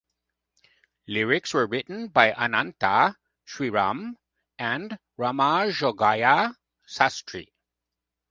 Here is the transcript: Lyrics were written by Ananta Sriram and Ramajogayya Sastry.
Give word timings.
Lyrics 1.05 1.53
were 1.53 1.67
written 1.67 2.07
by 2.07 2.33
Ananta 2.33 3.17
Sriram 3.47 4.17
and 4.57 4.97
Ramajogayya 5.19 6.55
Sastry. 6.87 7.49